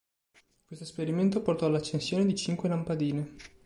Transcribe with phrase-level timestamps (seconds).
[0.65, 3.35] Questo esperimento portò all'accensione di cinque lampadine.